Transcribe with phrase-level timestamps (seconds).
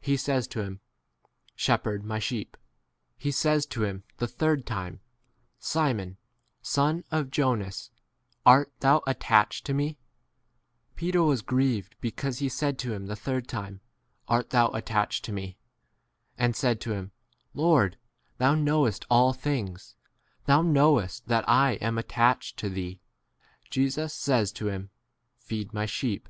[0.00, 0.80] He says to !7 him,
[1.54, 2.56] Shepherd my sheep.
[3.16, 4.98] He says to him the third time,
[5.60, 6.16] Simon,
[6.60, 7.92] son of Jonas,
[8.42, 9.98] 7 art thou attached to me P
[11.06, 13.80] Peter was grieved because he said to him the third time,
[14.26, 15.56] Art thou attached to me P
[16.36, 17.12] and said to him,
[17.54, 17.96] Lord,
[18.38, 19.94] thou* knowest % all things;
[20.46, 22.98] thou' knowest* that I am attached to thee.
[23.70, 24.90] Jesus says 18 to him,
[25.38, 26.28] Feed my sheep.